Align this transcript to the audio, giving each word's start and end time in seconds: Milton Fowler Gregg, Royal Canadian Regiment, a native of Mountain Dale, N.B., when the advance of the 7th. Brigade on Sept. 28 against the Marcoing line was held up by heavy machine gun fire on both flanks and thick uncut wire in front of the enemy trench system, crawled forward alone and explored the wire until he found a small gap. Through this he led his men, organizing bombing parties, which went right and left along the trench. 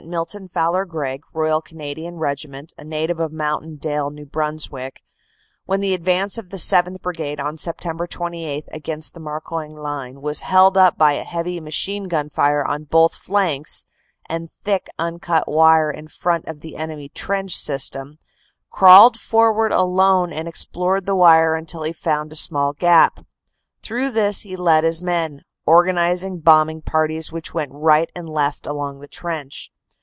Milton 0.07 0.47
Fowler 0.47 0.83
Gregg, 0.83 1.21
Royal 1.31 1.61
Canadian 1.61 2.15
Regiment, 2.17 2.73
a 2.75 2.83
native 2.83 3.19
of 3.19 3.31
Mountain 3.31 3.75
Dale, 3.75 4.07
N.B., 4.07 4.89
when 5.67 5.79
the 5.79 5.93
advance 5.93 6.39
of 6.39 6.49
the 6.49 6.57
7th. 6.57 6.99
Brigade 7.03 7.39
on 7.39 7.55
Sept. 7.55 8.09
28 8.09 8.65
against 8.71 9.13
the 9.13 9.19
Marcoing 9.19 9.73
line 9.75 10.19
was 10.19 10.41
held 10.41 10.75
up 10.75 10.97
by 10.97 11.13
heavy 11.13 11.59
machine 11.59 12.05
gun 12.07 12.31
fire 12.31 12.65
on 12.65 12.85
both 12.85 13.13
flanks 13.13 13.85
and 14.27 14.49
thick 14.65 14.89
uncut 14.97 15.47
wire 15.47 15.91
in 15.91 16.07
front 16.07 16.47
of 16.47 16.61
the 16.61 16.77
enemy 16.77 17.07
trench 17.07 17.55
system, 17.55 18.17
crawled 18.71 19.15
forward 19.19 19.71
alone 19.71 20.33
and 20.33 20.47
explored 20.47 21.05
the 21.05 21.15
wire 21.15 21.53
until 21.53 21.83
he 21.83 21.93
found 21.93 22.33
a 22.33 22.35
small 22.35 22.73
gap. 22.73 23.23
Through 23.83 24.09
this 24.09 24.41
he 24.41 24.55
led 24.55 24.83
his 24.83 25.03
men, 25.03 25.43
organizing 25.67 26.39
bombing 26.39 26.81
parties, 26.81 27.31
which 27.31 27.53
went 27.53 27.71
right 27.71 28.11
and 28.15 28.27
left 28.27 28.65
along 28.65 28.99
the 28.99 29.07
trench. 29.07 29.71